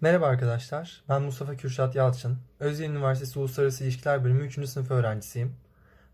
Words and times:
Merhaba 0.00 0.26
arkadaşlar, 0.26 1.02
ben 1.08 1.22
Mustafa 1.22 1.56
Kürşat 1.56 1.94
Yalçın. 1.94 2.38
Özyeğin 2.60 2.92
Üniversitesi 2.92 3.38
Uluslararası 3.38 3.84
İlişkiler 3.84 4.24
Bölümü 4.24 4.44
3. 4.44 4.68
sınıf 4.68 4.90
öğrencisiyim. 4.90 5.56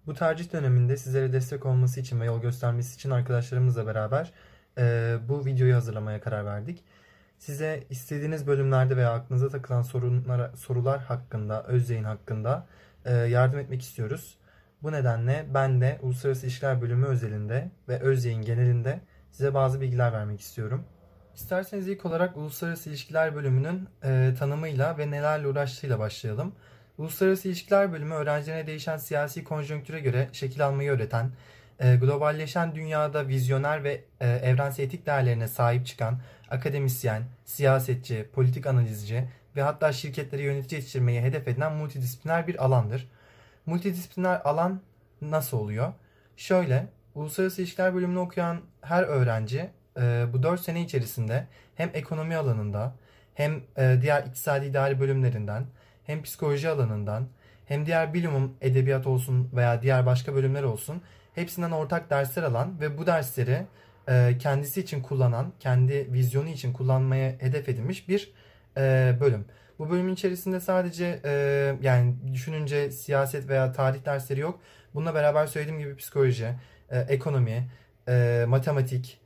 Bu 0.07 0.15
tercih 0.15 0.53
döneminde 0.53 0.97
sizlere 0.97 1.33
destek 1.33 1.67
olması 1.67 2.01
için 2.01 2.21
ve 2.21 2.25
yol 2.25 2.41
göstermesi 2.41 2.95
için 2.95 3.11
arkadaşlarımızla 3.11 3.87
beraber 3.87 4.33
e, 4.79 5.17
bu 5.29 5.47
videoyu 5.47 5.75
hazırlamaya 5.75 6.21
karar 6.21 6.45
verdik. 6.45 6.85
Size 7.39 7.85
istediğiniz 7.91 8.47
bölümlerde 8.47 8.97
veya 8.97 9.13
aklınıza 9.13 9.49
takılan 9.49 9.83
sorunlara, 9.83 10.57
sorular 10.57 11.01
hakkında, 11.01 11.65
Özyeğin 11.65 12.05
hakkında 12.05 12.67
e, 13.05 13.13
yardım 13.15 13.59
etmek 13.59 13.83
istiyoruz. 13.83 14.39
Bu 14.83 14.93
nedenle 14.93 15.47
ben 15.55 15.81
de 15.81 15.99
Uluslararası 16.03 16.47
İlişkiler 16.47 16.81
Bölümü 16.83 17.07
özelinde 17.07 17.71
ve 17.89 18.01
Özyeğin 18.01 18.43
genelinde 18.43 19.01
size 19.31 19.55
bazı 19.55 19.81
bilgiler 19.81 20.13
vermek 20.13 20.41
istiyorum. 20.41 20.85
İsterseniz 21.35 21.89
ilk 21.89 22.07
olarak 22.07 22.37
Uluslararası 22.37 22.91
İlişkiler 22.91 23.35
Bölümünün 23.35 23.89
e, 24.05 24.35
tanımıyla 24.39 24.99
ve 24.99 25.11
nelerle 25.11 25.47
uğraştığıyla 25.47 25.99
başlayalım. 25.99 26.53
Uluslararası 26.99 27.49
İlişkiler 27.49 27.93
Bölümü 27.93 28.15
öğrencilerine 28.15 28.67
değişen 28.67 28.97
siyasi 28.97 29.45
konjonktüre 29.45 30.01
göre 30.01 30.29
şekil 30.33 30.67
almayı 30.67 30.91
öğreten, 30.91 31.31
e, 31.81 31.97
globalleşen 31.97 32.75
dünyada 32.75 33.29
vizyoner 33.29 33.85
ve 33.85 34.05
e, 34.21 34.29
evrensel 34.29 34.85
etik 34.85 35.07
değerlerine 35.07 35.49
sahip 35.49 35.87
çıkan 35.87 36.19
akademisyen, 36.51 37.23
siyasetçi, 37.45 38.29
politik 38.33 38.67
analizci 38.67 39.29
ve 39.57 39.63
hatta 39.63 39.93
şirketleri 39.93 40.43
yönetici 40.43 40.79
yetiştirmeyi 40.79 41.21
hedef 41.21 41.49
edilen 41.49 41.73
multidisipliner 41.73 42.47
bir 42.47 42.65
alandır. 42.65 43.09
Multidisipliner 43.67 44.41
alan 44.45 44.81
nasıl 45.21 45.59
oluyor? 45.59 45.93
Şöyle, 46.37 46.87
Uluslararası 47.15 47.63
İlişkiler 47.63 47.95
Bölümünü 47.95 48.19
okuyan 48.19 48.61
her 48.83 49.03
öğrenci 49.03 49.71
e, 50.01 50.27
bu 50.33 50.43
4 50.43 50.61
sene 50.61 50.81
içerisinde 50.81 51.47
hem 51.75 51.91
ekonomi 51.95 52.37
alanında 52.37 52.95
hem 53.35 53.61
e, 53.77 53.99
diğer 54.03 54.23
iktisadi 54.27 54.67
idari 54.67 55.01
bölümlerinden 55.01 55.67
hem 56.05 56.23
psikoloji 56.23 56.69
alanından 56.69 57.27
hem 57.67 57.87
diğer 57.87 58.15
bilimum 58.15 58.55
edebiyat 58.61 59.07
olsun 59.07 59.49
veya 59.53 59.83
diğer 59.83 60.07
başka 60.07 60.35
bölümler 60.35 60.63
olsun 60.63 61.03
hepsinden 61.35 61.71
ortak 61.71 62.11
dersler 62.11 62.43
alan 62.43 62.81
ve 62.81 62.99
bu 62.99 63.07
dersleri 63.07 63.67
e, 64.09 64.39
kendisi 64.39 64.81
için 64.81 65.03
kullanan, 65.03 65.53
kendi 65.61 66.13
vizyonu 66.13 66.49
için 66.49 66.73
kullanmaya 66.73 67.31
hedef 67.39 67.69
edilmiş 67.69 68.09
bir 68.09 68.33
e, 68.77 69.17
bölüm. 69.21 69.45
Bu 69.79 69.91
bölümün 69.91 70.15
içerisinde 70.15 70.61
sadece 70.61 71.21
e, 71.25 71.33
yani 71.83 72.15
düşününce 72.33 72.91
siyaset 72.91 73.49
veya 73.49 73.73
tarih 73.73 74.05
dersleri 74.05 74.41
yok. 74.41 74.61
Bununla 74.95 75.15
beraber 75.15 75.47
söylediğim 75.47 75.81
gibi 75.81 75.97
psikoloji, 75.97 76.55
e, 76.91 76.99
ekonomi, 76.99 77.71
e, 78.09 78.45
matematik, 78.49 79.21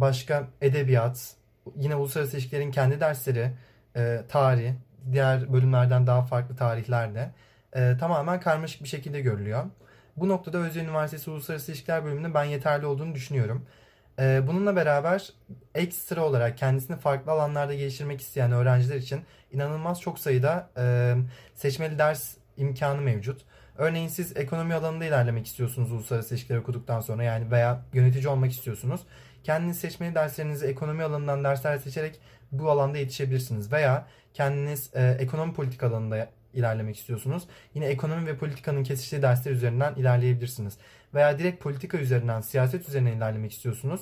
başka 0.00 0.48
edebiyat, 0.60 1.34
yine 1.76 1.94
uluslararası 1.94 2.36
ilişkilerin 2.36 2.70
kendi 2.70 3.00
dersleri, 3.00 3.50
e, 3.96 4.20
tarih, 4.28 4.72
diğer 5.12 5.52
bölümlerden 5.52 6.06
daha 6.06 6.22
farklı 6.22 6.56
tarihlerde 6.56 7.30
e, 7.72 7.96
tamamen 8.00 8.40
karmaşık 8.40 8.82
bir 8.82 8.88
şekilde 8.88 9.20
görülüyor. 9.20 9.64
Bu 10.16 10.28
noktada 10.28 10.58
Özyeğin 10.58 10.88
Üniversitesi 10.88 11.30
Uluslararası 11.30 11.72
İlişkiler 11.72 12.04
bölümünün 12.04 12.34
ben 12.34 12.44
yeterli 12.44 12.86
olduğunu 12.86 13.14
düşünüyorum. 13.14 13.66
E, 14.18 14.42
bununla 14.46 14.76
beraber 14.76 15.32
ekstra 15.74 16.24
olarak 16.24 16.58
kendisini 16.58 16.96
farklı 16.96 17.32
alanlarda 17.32 17.74
geliştirmek 17.74 18.20
isteyen 18.20 18.52
öğrenciler 18.52 18.96
için 18.96 19.20
inanılmaz 19.52 20.00
çok 20.00 20.18
sayıda 20.18 20.70
e, 20.78 21.14
seçmeli 21.54 21.98
ders 21.98 22.34
imkanı 22.56 23.00
mevcut. 23.00 23.42
Örneğin 23.78 24.08
siz 24.08 24.36
ekonomi 24.36 24.74
alanında 24.74 25.04
ilerlemek 25.04 25.46
istiyorsunuz 25.46 25.92
uluslararası 25.92 26.34
ilişkiler 26.34 26.58
okuduktan 26.58 27.00
sonra 27.00 27.22
yani 27.22 27.50
veya 27.50 27.82
yönetici 27.92 28.28
olmak 28.28 28.52
istiyorsunuz. 28.52 29.00
Kendiniz 29.46 29.78
seçmeli 29.78 30.14
derslerinizi 30.14 30.66
ekonomi 30.66 31.02
alanından 31.02 31.44
dersler 31.44 31.78
seçerek 31.78 32.20
bu 32.52 32.70
alanda 32.70 32.98
yetişebilirsiniz. 32.98 33.72
Veya 33.72 34.06
kendiniz 34.34 34.90
e, 34.94 35.16
ekonomi 35.20 35.54
politik 35.54 35.82
alanında 35.82 36.28
ilerlemek 36.54 36.96
istiyorsunuz. 36.96 37.48
Yine 37.74 37.86
ekonomi 37.86 38.26
ve 38.26 38.36
politikanın 38.36 38.84
kesiştiği 38.84 39.22
dersler 39.22 39.52
üzerinden 39.52 39.94
ilerleyebilirsiniz. 39.94 40.78
Veya 41.14 41.38
direkt 41.38 41.62
politika 41.62 41.98
üzerinden, 41.98 42.40
siyaset 42.40 42.88
üzerinden 42.88 43.16
ilerlemek 43.16 43.52
istiyorsunuz. 43.52 44.00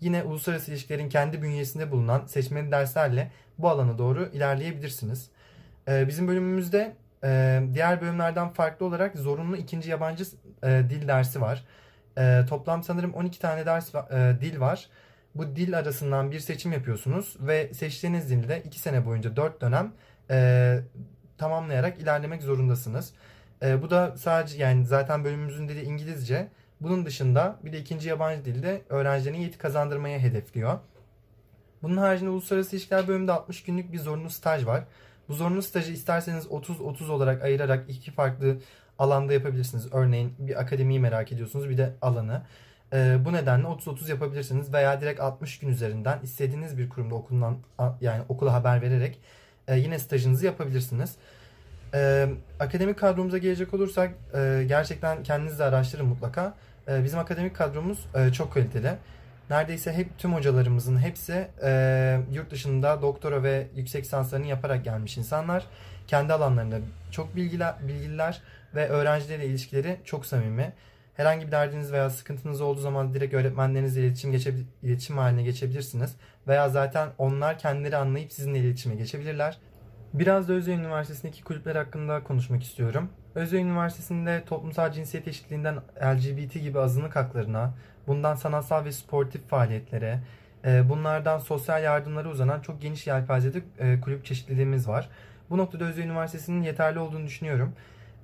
Yine 0.00 0.22
uluslararası 0.22 0.70
ilişkilerin 0.70 1.08
kendi 1.08 1.42
bünyesinde 1.42 1.90
bulunan 1.90 2.26
seçmeli 2.26 2.72
derslerle 2.72 3.30
bu 3.58 3.68
alana 3.68 3.98
doğru 3.98 4.30
ilerleyebilirsiniz. 4.32 5.30
E, 5.88 6.08
bizim 6.08 6.28
bölümümüzde 6.28 6.96
e, 7.24 7.62
diğer 7.74 8.00
bölümlerden 8.00 8.48
farklı 8.48 8.86
olarak 8.86 9.16
zorunlu 9.16 9.56
ikinci 9.56 9.90
yabancı 9.90 10.24
e, 10.62 10.82
dil 10.90 11.08
dersi 11.08 11.40
var. 11.40 11.64
E, 12.18 12.44
toplam 12.48 12.82
sanırım 12.82 13.14
12 13.14 13.38
tane 13.38 13.66
ders 13.66 13.94
e, 13.94 14.36
dil 14.40 14.60
var. 14.60 14.88
Bu 15.34 15.56
dil 15.56 15.78
arasından 15.78 16.30
bir 16.30 16.40
seçim 16.40 16.72
yapıyorsunuz 16.72 17.36
ve 17.40 17.74
seçtiğiniz 17.74 18.30
dilde 18.30 18.62
2 18.64 18.78
sene 18.78 19.06
boyunca 19.06 19.36
4 19.36 19.60
dönem 19.60 19.92
e, 20.30 20.78
tamamlayarak 21.38 21.98
ilerlemek 21.98 22.42
zorundasınız. 22.42 23.12
E, 23.62 23.82
bu 23.82 23.90
da 23.90 24.16
sadece 24.16 24.58
yani 24.58 24.86
zaten 24.86 25.24
bölümümüzün 25.24 25.68
dili 25.68 25.82
İngilizce. 25.82 26.48
Bunun 26.80 27.06
dışında 27.06 27.56
bir 27.64 27.72
de 27.72 27.78
ikinci 27.78 28.08
yabancı 28.08 28.44
dilde 28.44 28.82
öğrencilerin 28.88 29.38
yeti 29.38 29.58
kazandırmaya 29.58 30.18
hedefliyor. 30.18 30.78
Bunun 31.82 31.96
haricinde 31.96 32.30
uluslararası 32.30 32.76
ilişkiler 32.76 33.08
bölümünde 33.08 33.32
60 33.32 33.62
günlük 33.62 33.92
bir 33.92 33.98
zorunlu 33.98 34.30
staj 34.30 34.66
var. 34.66 34.84
Bu 35.28 35.34
zorunlu 35.34 35.62
stajı 35.62 35.92
isterseniz 35.92 36.46
30-30 36.46 37.10
olarak 37.10 37.42
ayırarak 37.42 37.84
iki 37.88 38.10
farklı 38.10 38.56
alanda 38.98 39.32
yapabilirsiniz. 39.32 39.92
Örneğin 39.92 40.34
bir 40.38 40.60
akademiyi 40.60 41.00
merak 41.00 41.32
ediyorsunuz 41.32 41.68
bir 41.68 41.78
de 41.78 41.92
alanı. 42.02 42.42
E, 42.92 43.18
bu 43.24 43.32
nedenle 43.32 43.66
30-30 43.66 44.10
yapabilirsiniz 44.10 44.72
veya 44.72 45.00
direkt 45.00 45.20
60 45.20 45.58
gün 45.58 45.68
üzerinden 45.68 46.18
istediğiniz 46.22 46.78
bir 46.78 46.88
kurumda 46.88 47.14
okuldan 47.14 47.56
yani 48.00 48.22
okula 48.28 48.52
haber 48.52 48.82
vererek 48.82 49.20
e, 49.68 49.78
yine 49.78 49.98
stajınızı 49.98 50.46
yapabilirsiniz. 50.46 51.16
E, 51.94 52.28
akademik 52.60 52.98
kadromuza 52.98 53.38
gelecek 53.38 53.74
olursak 53.74 54.14
e, 54.34 54.64
gerçekten 54.68 55.22
kendiniz 55.22 55.58
de 55.58 55.64
araştırın 55.64 56.06
mutlaka. 56.06 56.54
E, 56.88 57.04
bizim 57.04 57.18
akademik 57.18 57.56
kadromuz 57.56 58.06
e, 58.14 58.32
çok 58.32 58.52
kaliteli. 58.52 58.92
Neredeyse 59.50 59.92
hep 59.92 60.18
tüm 60.18 60.34
hocalarımızın 60.34 60.98
hepsi 60.98 61.48
e, 61.62 62.20
yurt 62.32 62.50
dışında 62.50 63.02
doktora 63.02 63.42
ve 63.42 63.66
yüksek 63.76 64.04
lisanslarını 64.04 64.46
yaparak 64.46 64.84
gelmiş 64.84 65.18
insanlar. 65.18 65.66
Kendi 66.06 66.32
alanlarında 66.32 66.78
çok 67.10 67.36
bilgiler, 67.36 67.74
bilgiler 67.88 68.42
ve 68.74 68.88
öğrencilerle 68.88 69.46
ilişkileri 69.46 69.96
çok 70.04 70.26
samimi. 70.26 70.72
Herhangi 71.14 71.46
bir 71.46 71.52
derdiniz 71.52 71.92
veya 71.92 72.10
sıkıntınız 72.10 72.60
olduğu 72.60 72.80
zaman 72.80 73.14
direkt 73.14 73.34
öğretmenlerinizle 73.34 74.00
iletişim, 74.00 74.32
geçebil 74.32 74.62
iletişim 74.82 75.18
haline 75.18 75.42
geçebilirsiniz. 75.42 76.16
Veya 76.48 76.68
zaten 76.68 77.08
onlar 77.18 77.58
kendileri 77.58 77.96
anlayıp 77.96 78.32
sizinle 78.32 78.58
iletişime 78.58 78.94
geçebilirler. 78.94 79.58
Biraz 80.18 80.48
da 80.48 80.52
Özyeğin 80.52 80.80
Üniversitesi'ndeki 80.80 81.44
kulüpler 81.44 81.76
hakkında 81.76 82.24
konuşmak 82.24 82.62
istiyorum. 82.62 83.08
Özyeğin 83.34 83.66
Üniversitesi'nde 83.66 84.42
toplumsal 84.46 84.92
cinsiyet 84.92 85.28
eşitliğinden 85.28 85.76
LGBT 86.00 86.54
gibi 86.54 86.78
azınlık 86.78 87.16
haklarına, 87.16 87.74
bundan 88.06 88.34
sanatsal 88.34 88.84
ve 88.84 88.92
sportif 88.92 89.48
faaliyetlere, 89.48 90.20
e, 90.64 90.88
bunlardan 90.88 91.38
sosyal 91.38 91.82
yardımlara 91.82 92.28
uzanan 92.28 92.60
çok 92.60 92.82
geniş 92.82 93.06
yelpazede 93.06 93.62
e, 93.78 94.00
kulüp 94.00 94.24
çeşitliliğimiz 94.24 94.88
var. 94.88 95.08
Bu 95.50 95.58
noktada 95.58 95.84
Özyeğin 95.84 96.10
Üniversitesi'nin 96.10 96.62
yeterli 96.62 96.98
olduğunu 96.98 97.26
düşünüyorum. 97.26 97.72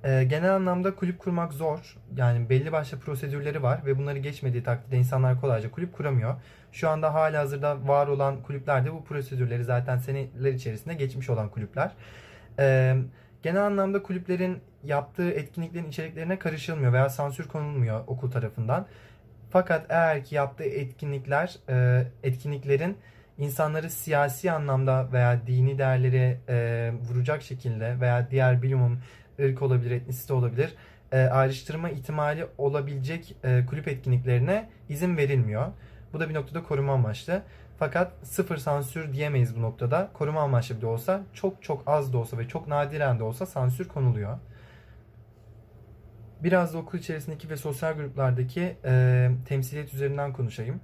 E, 0.03 0.23
genel 0.23 0.55
anlamda 0.55 0.95
kulüp 0.95 1.19
kurmak 1.19 1.53
zor. 1.53 1.97
Yani 2.17 2.49
belli 2.49 2.71
başlı 2.71 2.99
prosedürleri 2.99 3.63
var 3.63 3.81
ve 3.85 3.97
bunları 3.97 4.19
geçmediği 4.19 4.63
takdirde 4.63 4.97
insanlar 4.97 5.41
kolayca 5.41 5.71
kulüp 5.71 5.93
kuramıyor. 5.93 6.35
Şu 6.71 6.89
anda 6.89 7.13
hala 7.13 7.39
hazırda 7.39 7.87
var 7.87 8.07
olan 8.07 8.43
kulüplerde 8.43 8.93
bu 8.93 9.03
prosedürleri 9.03 9.63
zaten 9.63 9.97
seneler 9.97 10.53
içerisinde 10.53 10.93
geçmiş 10.93 11.29
olan 11.29 11.49
kulüpler. 11.49 11.91
E, 12.59 12.95
genel 13.43 13.65
anlamda 13.65 14.03
kulüplerin 14.03 14.59
yaptığı 14.83 15.31
etkinliklerin 15.31 15.89
içeriklerine 15.89 16.39
karışılmıyor 16.39 16.93
veya 16.93 17.09
sansür 17.09 17.47
konulmuyor 17.47 18.03
okul 18.07 18.31
tarafından. 18.31 18.85
Fakat 19.49 19.85
eğer 19.89 20.23
ki 20.23 20.35
yaptığı 20.35 20.63
etkinlikler, 20.63 21.55
e, 21.69 22.03
etkinliklerin 22.23 22.97
insanları 23.37 23.89
siyasi 23.89 24.51
anlamda 24.51 25.11
veya 25.11 25.47
dini 25.47 25.77
değerleri 25.77 26.37
e, 26.49 26.91
vuracak 27.09 27.41
şekilde 27.41 27.99
veya 27.99 28.31
diğer 28.31 28.61
bilimum 28.61 28.99
ırk 29.39 29.61
olabilir, 29.61 29.91
etnisite 29.91 30.33
olabilir 30.33 30.75
e, 31.13 31.17
ayrıştırma 31.17 31.89
ihtimali 31.89 32.47
olabilecek 32.57 33.35
e, 33.43 33.65
kulüp 33.65 33.87
etkinliklerine 33.87 34.69
izin 34.89 35.17
verilmiyor. 35.17 35.67
Bu 36.13 36.19
da 36.19 36.29
bir 36.29 36.33
noktada 36.33 36.63
koruma 36.63 36.93
amaçlı. 36.93 37.41
Fakat 37.79 38.11
sıfır 38.23 38.57
sansür 38.57 39.13
diyemeyiz 39.13 39.55
bu 39.55 39.61
noktada. 39.61 40.09
Koruma 40.13 40.41
amaçlı 40.41 40.77
bile 40.77 40.85
olsa 40.85 41.21
çok 41.33 41.63
çok 41.63 41.83
az 41.85 42.13
da 42.13 42.17
olsa 42.17 42.37
ve 42.37 42.47
çok 42.47 42.67
nadiren 42.67 43.19
de 43.19 43.23
olsa 43.23 43.45
sansür 43.45 43.87
konuluyor. 43.87 44.37
Biraz 46.43 46.73
da 46.73 46.77
okul 46.77 46.97
içerisindeki 46.97 47.49
ve 47.49 47.57
sosyal 47.57 47.93
gruplardaki 47.93 48.77
e, 48.85 49.31
temsiliyet 49.45 49.93
üzerinden 49.93 50.33
konuşayım. 50.33 50.81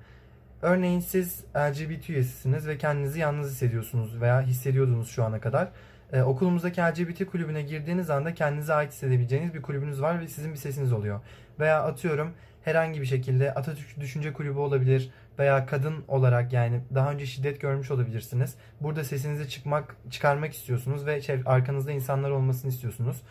Örneğin 0.61 0.99
siz 0.99 1.43
LGBT 1.55 2.09
üyesisiniz 2.09 2.67
ve 2.67 2.77
kendinizi 2.77 3.19
yalnız 3.19 3.51
hissediyorsunuz 3.51 4.21
veya 4.21 4.41
hissediyordunuz 4.41 5.09
şu 5.09 5.23
ana 5.23 5.39
kadar. 5.39 5.69
Ee, 6.13 6.21
okulumuzdaki 6.21 6.81
LGBT 6.81 7.25
kulübüne 7.25 7.61
girdiğiniz 7.61 8.09
anda 8.09 8.33
kendinize 8.33 8.73
ait 8.73 8.91
hissedebileceğiniz 8.91 9.53
bir 9.53 9.61
kulübünüz 9.61 10.01
var 10.01 10.21
ve 10.21 10.27
sizin 10.27 10.51
bir 10.51 10.57
sesiniz 10.57 10.93
oluyor. 10.93 11.19
Veya 11.59 11.83
atıyorum 11.83 12.33
herhangi 12.63 13.01
bir 13.01 13.05
şekilde 13.05 13.53
Atatürk 13.53 13.99
Düşünce 13.99 14.33
Kulübü 14.33 14.59
olabilir 14.59 15.09
veya 15.39 15.65
kadın 15.65 15.95
olarak 16.07 16.53
yani 16.53 16.81
daha 16.95 17.11
önce 17.11 17.25
şiddet 17.25 17.61
görmüş 17.61 17.91
olabilirsiniz. 17.91 18.55
Burada 18.81 19.03
sesinizi 19.03 19.49
çıkmak 19.49 19.95
çıkarmak 20.09 20.53
istiyorsunuz 20.53 21.05
ve 21.05 21.21
arkanızda 21.45 21.91
insanlar 21.91 22.29
olmasını 22.29 22.71
istiyorsunuz. 22.71 23.21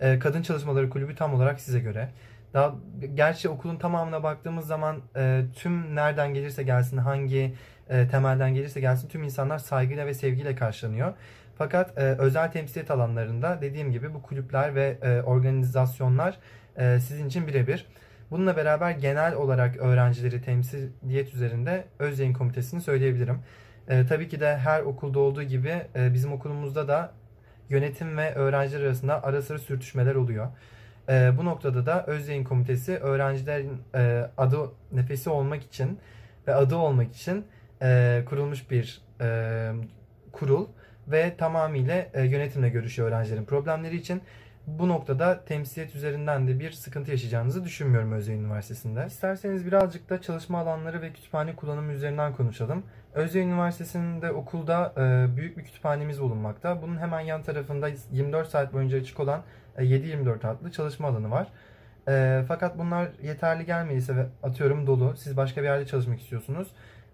Ee, 0.00 0.18
kadın 0.18 0.42
Çalışmaları 0.42 0.90
Kulübü 0.90 1.14
tam 1.14 1.34
olarak 1.34 1.60
size 1.60 1.80
göre. 1.80 2.08
Daha 2.54 2.74
gerçi 3.14 3.48
okulun 3.48 3.76
tamamına 3.76 4.22
baktığımız 4.22 4.66
zaman 4.66 5.00
e, 5.16 5.44
tüm 5.54 5.96
nereden 5.96 6.34
gelirse 6.34 6.62
gelsin, 6.62 6.96
hangi 6.96 7.54
e, 7.88 8.08
temelden 8.08 8.54
gelirse 8.54 8.80
gelsin 8.80 9.08
tüm 9.08 9.22
insanlar 9.22 9.58
saygıyla 9.58 10.06
ve 10.06 10.14
sevgiyle 10.14 10.54
karşılanıyor. 10.54 11.14
Fakat 11.58 11.98
e, 11.98 12.02
özel 12.02 12.52
temsiliyet 12.52 12.90
alanlarında 12.90 13.58
dediğim 13.62 13.92
gibi 13.92 14.14
bu 14.14 14.22
kulüpler 14.22 14.74
ve 14.74 14.98
e, 15.02 15.22
organizasyonlar 15.22 16.38
e, 16.76 17.00
sizin 17.00 17.28
için 17.28 17.46
birebir. 17.46 17.86
Bununla 18.30 18.56
beraber 18.56 18.90
genel 18.90 19.34
olarak 19.34 19.76
öğrencileri 19.76 20.42
temsiliyet 20.42 21.34
üzerinde 21.34 21.84
öz 21.98 22.18
yayın 22.18 22.32
komitesini 22.32 22.80
söyleyebilirim. 22.80 23.38
E, 23.88 24.06
tabii 24.06 24.28
ki 24.28 24.40
de 24.40 24.56
her 24.56 24.82
okulda 24.82 25.18
olduğu 25.18 25.42
gibi 25.42 25.82
e, 25.96 26.14
bizim 26.14 26.32
okulumuzda 26.32 26.88
da 26.88 27.12
yönetim 27.68 28.16
ve 28.18 28.34
öğrenciler 28.34 28.80
arasında 28.80 29.24
ara 29.24 29.42
sıra 29.42 29.58
sürtüşmeler 29.58 30.14
oluyor. 30.14 30.48
E, 31.08 31.32
bu 31.38 31.44
noktada 31.44 31.86
da 31.86 32.06
öz 32.06 32.28
yayın 32.28 32.44
komitesi 32.44 32.96
öğrencilerin 32.96 33.82
e, 33.94 34.30
adı 34.38 34.58
nefesi 34.92 35.30
olmak 35.30 35.62
için 35.62 35.98
ve 36.46 36.54
adı 36.54 36.76
olmak 36.76 37.16
için 37.16 37.46
e, 37.82 38.22
kurulmuş 38.26 38.70
bir 38.70 39.02
e, 39.20 39.70
kurul 40.32 40.66
ve 41.08 41.36
tamamıyla 41.36 42.06
e, 42.14 42.22
yönetimle 42.22 42.68
görüşüyor 42.68 43.08
öğrencilerin 43.08 43.44
problemleri 43.44 43.96
için. 43.96 44.22
Bu 44.66 44.88
noktada 44.88 45.44
temsiliyet 45.44 45.94
üzerinden 45.94 46.48
de 46.48 46.60
bir 46.60 46.70
sıkıntı 46.70 47.10
yaşayacağınızı 47.10 47.64
düşünmüyorum 47.64 48.12
Özyeğin 48.12 48.44
Üniversitesi'nde. 48.44 49.04
İsterseniz 49.06 49.66
birazcık 49.66 50.10
da 50.10 50.22
çalışma 50.22 50.58
alanları 50.58 51.02
ve 51.02 51.12
kütüphane 51.12 51.56
kullanımı 51.56 51.92
üzerinden 51.92 52.32
konuşalım. 52.32 52.82
Özyeğin 53.14 53.48
Üniversitesi'nde 53.48 54.32
okulda 54.32 54.92
e, 54.96 55.36
büyük 55.36 55.58
bir 55.58 55.64
kütüphanemiz 55.64 56.20
bulunmakta. 56.20 56.82
Bunun 56.82 56.98
hemen 56.98 57.20
yan 57.20 57.42
tarafında 57.42 57.90
24 58.12 58.48
saat 58.48 58.72
boyunca 58.72 58.98
açık 58.98 59.20
olan 59.20 59.42
e, 59.76 59.84
7-24 59.84 60.46
adlı 60.46 60.72
çalışma 60.72 61.08
alanı 61.08 61.30
var. 61.30 61.48
E, 62.08 62.44
fakat 62.48 62.78
bunlar 62.78 63.08
yeterli 63.22 63.66
gelmediyse 63.66 64.16
ve 64.16 64.26
atıyorum 64.42 64.86
dolu, 64.86 65.14
siz 65.16 65.36
başka 65.36 65.62
bir 65.62 65.66
yerde 65.66 65.86
çalışmak 65.86 66.20
istiyorsunuz. 66.20 66.68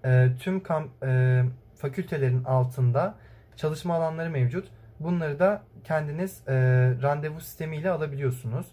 E, 0.04 0.28
tüm 0.40 0.62
kamp, 0.62 0.90
e, 1.02 1.42
fakültelerin 1.76 2.44
altında 2.44 3.14
çalışma 3.60 3.94
alanları 3.94 4.30
mevcut. 4.30 4.68
Bunları 5.00 5.38
da 5.38 5.62
kendiniz 5.84 6.42
e, 6.48 6.54
randevu 7.02 7.40
sistemiyle 7.40 7.90
alabiliyorsunuz. 7.90 8.66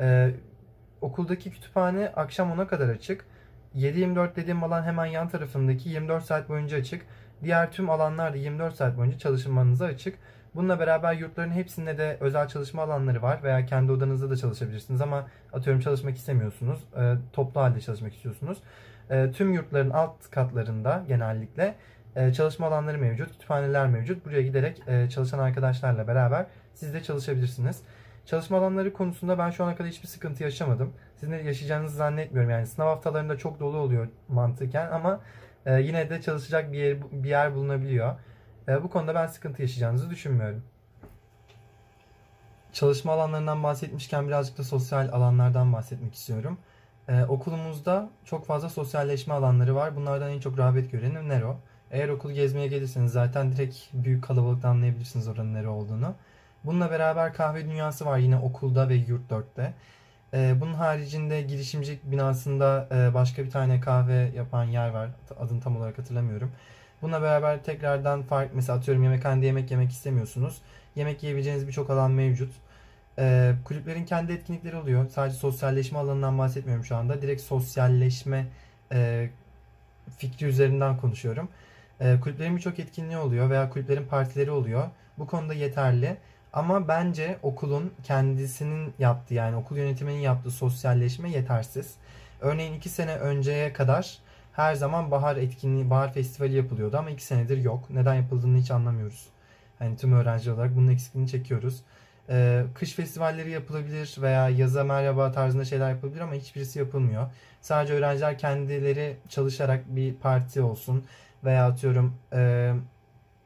E, 0.00 0.30
okuldaki 1.00 1.50
kütüphane 1.50 2.08
akşam 2.16 2.50
10'a 2.50 2.66
kadar 2.66 2.88
açık. 2.88 3.24
7-24 3.76 4.36
dediğim 4.36 4.64
alan 4.64 4.82
hemen 4.82 5.06
yan 5.06 5.28
tarafındaki 5.28 5.88
24 5.88 6.24
saat 6.24 6.48
boyunca 6.48 6.76
açık. 6.76 7.06
Diğer 7.42 7.72
tüm 7.72 7.90
alanlar 7.90 8.32
da 8.32 8.36
24 8.36 8.74
saat 8.74 8.96
boyunca 8.96 9.18
çalışmanıza 9.18 9.84
açık. 9.84 10.18
Bununla 10.54 10.80
beraber 10.80 11.12
yurtların 11.12 11.50
hepsinde 11.50 11.98
de 11.98 12.16
özel 12.20 12.48
çalışma 12.48 12.82
alanları 12.82 13.22
var 13.22 13.42
veya 13.42 13.66
kendi 13.66 13.92
odanızda 13.92 14.30
da 14.30 14.36
çalışabilirsiniz 14.36 15.00
ama 15.00 15.26
atıyorum 15.52 15.82
çalışmak 15.82 16.16
istemiyorsunuz, 16.16 16.80
e, 16.96 17.14
toplu 17.32 17.60
halde 17.60 17.80
çalışmak 17.80 18.14
istiyorsunuz. 18.14 18.58
E, 19.10 19.32
tüm 19.32 19.52
yurtların 19.52 19.90
alt 19.90 20.30
katlarında 20.30 21.04
genellikle 21.08 21.74
çalışma 22.34 22.66
alanları 22.66 22.98
mevcut, 22.98 23.32
kütüphaneler 23.32 23.86
mevcut. 23.86 24.26
Buraya 24.26 24.42
giderek 24.42 24.82
e, 24.86 25.10
çalışan 25.10 25.38
arkadaşlarla 25.38 26.08
beraber 26.08 26.46
siz 26.74 26.94
de 26.94 27.02
çalışabilirsiniz. 27.02 27.82
Çalışma 28.26 28.58
alanları 28.58 28.92
konusunda 28.92 29.38
ben 29.38 29.50
şu 29.50 29.64
ana 29.64 29.76
kadar 29.76 29.90
hiçbir 29.90 30.08
sıkıntı 30.08 30.42
yaşamadım. 30.42 30.92
Sizin 31.16 31.32
de 31.32 31.36
yaşayacağınızı 31.36 31.96
zannetmiyorum. 31.96 32.50
Yani 32.50 32.66
sınav 32.66 32.86
haftalarında 32.86 33.38
çok 33.38 33.60
dolu 33.60 33.76
oluyor 33.76 34.08
mantıken 34.28 34.90
ama 34.90 35.20
e, 35.66 35.80
yine 35.80 36.10
de 36.10 36.22
çalışacak 36.22 36.72
bir 36.72 36.78
yer, 36.78 36.96
bir 37.12 37.28
yer 37.28 37.54
bulunabiliyor. 37.54 38.14
Bu 38.82 38.90
konuda 38.90 39.14
ben 39.14 39.26
sıkıntı 39.26 39.62
yaşayacağınızı 39.62 40.10
düşünmüyorum. 40.10 40.62
Çalışma 42.72 43.12
alanlarından 43.12 43.62
bahsetmişken 43.62 44.28
birazcık 44.28 44.58
da 44.58 44.64
sosyal 44.64 45.12
alanlardan 45.12 45.72
bahsetmek 45.72 46.14
istiyorum. 46.14 46.58
Ee, 47.08 47.24
okulumuzda 47.24 48.10
çok 48.24 48.46
fazla 48.46 48.68
sosyalleşme 48.68 49.34
alanları 49.34 49.74
var. 49.74 49.96
Bunlardan 49.96 50.30
en 50.30 50.40
çok 50.40 50.58
rağbet 50.58 50.92
göreni 50.92 51.28
Nero. 51.28 51.56
Eğer 51.92 52.08
okulu 52.08 52.32
gezmeye 52.32 52.66
gelirseniz 52.66 53.12
zaten 53.12 53.52
direkt 53.52 53.76
büyük 53.92 54.24
kalabalıkta 54.24 54.68
anlayabilirsiniz 54.68 55.28
oranın 55.28 55.54
nere 55.54 55.68
olduğunu. 55.68 56.14
Bununla 56.64 56.90
beraber 56.90 57.34
kahve 57.34 57.64
dünyası 57.64 58.06
var 58.06 58.18
yine 58.18 58.36
okulda 58.36 58.88
ve 58.88 58.94
yurt 58.94 59.30
4'te. 59.30 59.74
Ee, 60.34 60.54
bunun 60.60 60.74
haricinde 60.74 61.42
girişimcilik 61.42 62.04
binasında 62.04 62.88
e, 62.92 63.14
başka 63.14 63.44
bir 63.44 63.50
tane 63.50 63.80
kahve 63.80 64.30
yapan 64.36 64.64
yer 64.64 64.88
var. 64.88 65.10
Adını 65.40 65.60
tam 65.60 65.76
olarak 65.76 65.98
hatırlamıyorum. 65.98 66.52
Bununla 67.02 67.22
beraber 67.22 67.64
tekrardan 67.64 68.22
fark 68.22 68.54
mesela 68.54 68.78
atıyorum 68.78 69.02
yemekhanede 69.02 69.46
yemek 69.46 69.70
yemek 69.70 69.90
istemiyorsunuz. 69.90 70.62
Yemek 70.96 71.22
yiyebileceğiniz 71.22 71.66
birçok 71.66 71.90
alan 71.90 72.10
mevcut. 72.10 72.52
Ee, 73.18 73.54
kulüplerin 73.64 74.04
kendi 74.04 74.32
etkinlikleri 74.32 74.76
oluyor. 74.76 75.08
Sadece 75.08 75.36
sosyalleşme 75.36 75.98
alanından 75.98 76.38
bahsetmiyorum 76.38 76.84
şu 76.84 76.96
anda. 76.96 77.22
Direkt 77.22 77.42
sosyalleşme 77.42 78.46
e, 78.92 79.30
fikri 80.18 80.46
üzerinden 80.46 80.96
konuşuyorum. 80.96 81.48
E, 82.02 82.20
kulüplerin 82.20 82.56
birçok 82.56 82.78
etkinliği 82.78 83.18
oluyor 83.18 83.50
veya 83.50 83.70
kulüplerin 83.70 84.06
partileri 84.06 84.50
oluyor. 84.50 84.84
Bu 85.18 85.26
konuda 85.26 85.54
yeterli. 85.54 86.16
Ama 86.52 86.88
bence 86.88 87.38
okulun 87.42 87.92
kendisinin 88.04 88.94
yaptığı 88.98 89.34
yani 89.34 89.56
okul 89.56 89.76
yönetiminin 89.76 90.20
yaptığı 90.20 90.50
sosyalleşme 90.50 91.30
yetersiz. 91.30 91.94
Örneğin 92.40 92.74
iki 92.74 92.88
sene 92.88 93.16
önceye 93.16 93.72
kadar 93.72 94.18
her 94.52 94.74
zaman 94.74 95.10
bahar 95.10 95.36
etkinliği, 95.36 95.90
bahar 95.90 96.12
festivali 96.12 96.56
yapılıyordu 96.56 96.96
ama 96.96 97.10
iki 97.10 97.24
senedir 97.24 97.58
yok. 97.58 97.90
Neden 97.90 98.14
yapıldığını 98.14 98.58
hiç 98.58 98.70
anlamıyoruz. 98.70 99.26
Hani 99.78 99.96
tüm 99.96 100.12
öğrenci 100.12 100.52
olarak 100.52 100.76
bunun 100.76 100.88
eksikliğini 100.88 101.28
çekiyoruz. 101.30 101.82
Ee, 102.28 102.64
kış 102.74 102.92
festivalleri 102.92 103.50
yapılabilir 103.50 104.16
veya 104.22 104.48
yaza 104.48 104.84
merhaba 104.84 105.32
tarzında 105.32 105.64
şeyler 105.64 105.90
yapılabilir 105.90 106.20
ama 106.20 106.34
hiçbirisi 106.34 106.78
yapılmıyor. 106.78 107.26
Sadece 107.60 107.94
öğrenciler 107.94 108.38
kendileri 108.38 109.16
çalışarak 109.28 109.84
bir 109.88 110.14
parti 110.14 110.62
olsun 110.62 111.04
veya 111.44 111.66
atıyorum 111.66 112.14
e, 112.32 112.72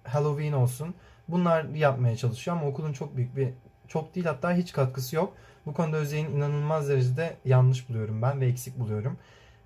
Halloween 0.04 0.52
olsun. 0.52 0.94
Bunlar 1.28 1.64
yapmaya 1.64 2.16
çalışıyor 2.16 2.56
ama 2.56 2.66
okulun 2.66 2.92
çok 2.92 3.16
büyük 3.16 3.36
bir 3.36 3.48
çok 3.88 4.14
değil 4.14 4.26
hatta 4.26 4.52
hiç 4.52 4.72
katkısı 4.72 5.16
yok. 5.16 5.34
Bu 5.66 5.74
konuda 5.74 5.96
Özyeğin 5.96 6.30
inanılmaz 6.30 6.88
derecede 6.88 7.36
yanlış 7.44 7.88
buluyorum 7.88 8.22
ben 8.22 8.40
ve 8.40 8.46
eksik 8.46 8.78
buluyorum. 8.78 9.18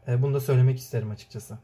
E, 0.09 0.23
bunu 0.23 0.35
da 0.35 0.41
söylemek 0.41 0.79
isterim 0.79 1.11
açıkçası. 1.11 1.59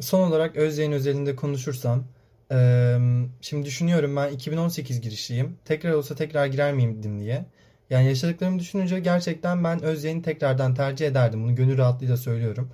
Son 0.00 0.28
olarak 0.28 0.56
Özyeğin 0.56 0.92
özelinde 0.92 1.36
konuşursam 1.36 2.04
e, 2.52 2.98
şimdi 3.40 3.66
düşünüyorum 3.66 4.16
ben 4.16 4.30
2018 4.30 5.00
girişliyim. 5.00 5.58
Tekrar 5.64 5.92
olsa 5.92 6.14
tekrar 6.14 6.46
girer 6.46 6.72
miydim 6.72 7.20
diye. 7.20 7.44
Yani 7.90 8.06
yaşadıklarımı 8.06 8.58
düşününce 8.58 9.00
gerçekten 9.00 9.64
ben 9.64 9.82
Özyeğin'i 9.82 10.22
tekrardan 10.22 10.74
tercih 10.74 11.06
ederdim. 11.06 11.44
Bunu 11.44 11.54
gönül 11.54 11.78
rahatlığıyla 11.78 12.16
söylüyorum 12.16 12.70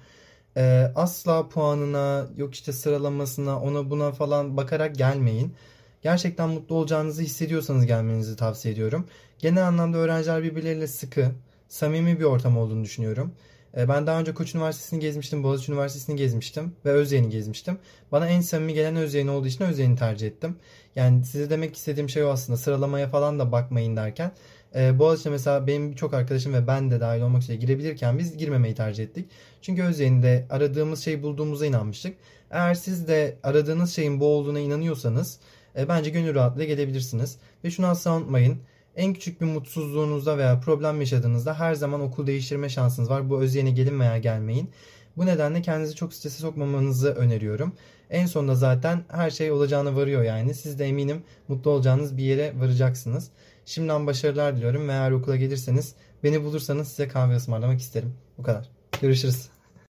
e, 0.56 0.92
asla 0.94 1.48
puanına 1.48 2.26
yok 2.36 2.54
işte 2.54 2.72
sıralamasına 2.72 3.60
ona 3.60 3.90
buna 3.90 4.12
falan 4.12 4.56
bakarak 4.56 4.94
gelmeyin. 4.96 5.54
Gerçekten 6.02 6.48
mutlu 6.48 6.74
olacağınızı 6.74 7.22
hissediyorsanız 7.22 7.86
gelmenizi 7.86 8.36
tavsiye 8.36 8.74
ediyorum. 8.74 9.06
Genel 9.38 9.66
anlamda 9.68 9.98
öğrenciler 9.98 10.42
birbirleriyle 10.42 10.86
sıkı, 10.86 11.32
samimi 11.68 12.18
bir 12.20 12.24
ortam 12.24 12.58
olduğunu 12.58 12.84
düşünüyorum. 12.84 13.34
E, 13.76 13.88
ben 13.88 14.06
daha 14.06 14.20
önce 14.20 14.34
Koç 14.34 14.54
Üniversitesi'ni 14.54 15.00
gezmiştim, 15.00 15.42
Boğaziçi 15.42 15.72
Üniversitesi'ni 15.72 16.16
gezmiştim 16.16 16.72
ve 16.84 16.90
Özyeğin'i 16.90 17.30
gezmiştim. 17.30 17.78
Bana 18.12 18.28
en 18.28 18.40
samimi 18.40 18.74
gelen 18.74 18.96
Özyeğin 18.96 19.28
olduğu 19.28 19.46
için 19.46 19.64
Özyeğin'i 19.64 19.96
tercih 19.96 20.26
ettim. 20.26 20.56
Yani 20.96 21.24
size 21.24 21.50
demek 21.50 21.76
istediğim 21.76 22.08
şey 22.08 22.24
o 22.24 22.28
aslında 22.28 22.56
sıralamaya 22.56 23.08
falan 23.08 23.38
da 23.38 23.52
bakmayın 23.52 23.96
derken 23.96 24.32
e, 24.74 24.98
Boğaziçi'ne 24.98 25.32
mesela 25.32 25.66
benim 25.66 25.90
birçok 25.90 26.14
arkadaşım 26.14 26.54
ve 26.54 26.66
ben 26.66 26.90
de 26.90 27.00
dahil 27.00 27.20
olmak 27.22 27.42
üzere 27.42 27.56
girebilirken 27.56 28.18
biz 28.18 28.36
girmemeyi 28.36 28.74
tercih 28.74 29.04
ettik. 29.04 29.30
Çünkü 29.62 29.82
Özyeğin'de 29.82 30.46
aradığımız 30.50 31.04
şeyi 31.04 31.22
bulduğumuza 31.22 31.66
inanmıştık. 31.66 32.16
Eğer 32.50 32.74
siz 32.74 33.08
de 33.08 33.36
aradığınız 33.42 33.94
şeyin 33.94 34.20
bu 34.20 34.26
olduğuna 34.26 34.60
inanıyorsanız 34.60 35.38
e, 35.76 35.88
bence 35.88 36.10
gönül 36.10 36.34
rahatlığıyla 36.34 36.74
gelebilirsiniz. 36.74 37.38
Ve 37.64 37.70
şunu 37.70 37.86
asla 37.86 38.16
unutmayın. 38.16 38.58
En 38.96 39.12
küçük 39.12 39.40
bir 39.40 39.46
mutsuzluğunuzda 39.46 40.38
veya 40.38 40.60
problem 40.60 41.00
yaşadığınızda 41.00 41.58
her 41.58 41.74
zaman 41.74 42.00
okul 42.00 42.26
değiştirme 42.26 42.68
şansınız 42.68 43.10
var. 43.10 43.30
Bu 43.30 43.40
Özyeğin'e 43.40 43.70
gelin 43.70 44.00
veya 44.00 44.18
gelmeyin. 44.18 44.70
Bu 45.16 45.26
nedenle 45.26 45.62
kendinizi 45.62 45.94
çok 45.94 46.14
strese 46.14 46.38
sokmamanızı 46.38 47.14
öneriyorum. 47.14 47.72
En 48.10 48.26
sonunda 48.26 48.54
zaten 48.54 49.04
her 49.08 49.30
şey 49.30 49.52
olacağını 49.52 49.96
varıyor 49.96 50.22
yani. 50.22 50.54
Siz 50.54 50.78
de 50.78 50.86
eminim 50.86 51.22
mutlu 51.48 51.70
olacağınız 51.70 52.16
bir 52.16 52.22
yere 52.22 52.60
varacaksınız. 52.60 53.30
Şimdiden 53.64 54.06
başarılar 54.06 54.56
diliyorum 54.56 54.90
eğer 54.90 55.10
okula 55.10 55.36
gelirseniz 55.36 55.94
beni 56.24 56.44
bulursanız 56.44 56.88
size 56.88 57.08
kahve 57.08 57.36
ısmarlamak 57.36 57.80
isterim. 57.80 58.14
Bu 58.38 58.42
kadar. 58.42 58.68
Görüşürüz. 59.00 59.59